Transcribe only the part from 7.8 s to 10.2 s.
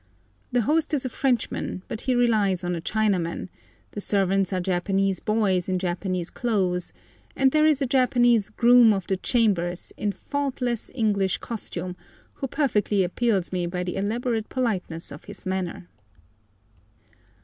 a Japanese "groom of the chambers" in